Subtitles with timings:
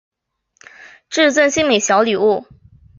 [1.11, 2.43] 致赠精美小礼物